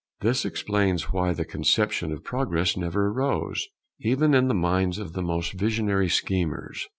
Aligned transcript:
This 0.21 0.45
explains 0.45 1.13
why 1.13 1.31
the 1.33 1.45
conception 1.45 2.11
of 2.11 2.23
Progress 2.23 2.75
never 2.75 3.09
arose, 3.09 3.67
even 3.99 4.33
in 4.33 4.47
the 4.47 4.55
minds 4.55 4.97
of 4.97 5.13
the 5.13 5.21
most 5.21 5.51
visionary 5.53 6.09
schemers. 6.09 6.87